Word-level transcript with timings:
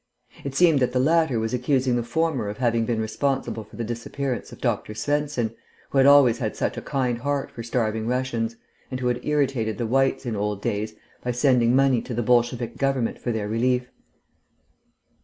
It 0.43 0.55
seemed 0.55 0.79
that 0.79 0.93
the 0.93 0.99
latter 0.99 1.39
was 1.39 1.53
accusing 1.53 1.95
the 1.95 2.01
former 2.01 2.49
of 2.49 2.57
having 2.57 2.85
been 2.85 2.99
responsible 2.99 3.63
for 3.63 3.75
the 3.75 3.83
disappearance 3.83 4.51
of 4.51 4.59
Dr. 4.59 4.93
Svensen, 4.95 5.53
who 5.91 5.99
had 5.99 6.07
always 6.07 6.39
had 6.39 6.55
such 6.55 6.75
a 6.75 6.81
kind 6.81 7.19
heart 7.19 7.51
for 7.51 7.61
starving 7.61 8.07
Russians, 8.07 8.55
and 8.89 8.99
who 8.99 9.09
had 9.09 9.23
irritated 9.23 9.77
the 9.77 9.85
Whites 9.85 10.25
in 10.25 10.35
old 10.35 10.59
days 10.59 10.95
by 11.23 11.29
sending 11.33 11.75
money 11.75 12.01
to 12.01 12.15
the 12.15 12.23
Bolshevik 12.23 12.77
government 12.79 13.19
for 13.19 13.31
their 13.31 13.47
relief. 13.47 13.91